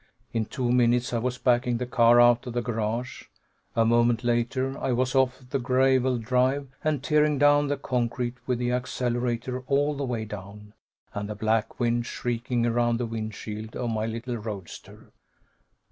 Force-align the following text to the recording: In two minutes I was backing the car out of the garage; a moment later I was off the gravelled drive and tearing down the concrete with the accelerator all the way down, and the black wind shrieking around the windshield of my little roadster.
In 0.33 0.45
two 0.45 0.71
minutes 0.71 1.13
I 1.13 1.19
was 1.19 1.37
backing 1.37 1.77
the 1.77 1.85
car 1.85 2.19
out 2.19 2.47
of 2.47 2.53
the 2.53 2.61
garage; 2.63 3.25
a 3.75 3.85
moment 3.85 4.23
later 4.23 4.75
I 4.79 4.93
was 4.93 5.13
off 5.13 5.43
the 5.51 5.59
gravelled 5.59 6.23
drive 6.23 6.69
and 6.83 7.03
tearing 7.03 7.37
down 7.37 7.67
the 7.67 7.77
concrete 7.77 8.33
with 8.47 8.57
the 8.57 8.71
accelerator 8.71 9.59
all 9.67 9.93
the 9.93 10.03
way 10.03 10.25
down, 10.25 10.73
and 11.13 11.29
the 11.29 11.35
black 11.35 11.79
wind 11.79 12.07
shrieking 12.07 12.65
around 12.65 12.97
the 12.97 13.05
windshield 13.05 13.75
of 13.75 13.91
my 13.91 14.07
little 14.07 14.37
roadster. 14.37 15.11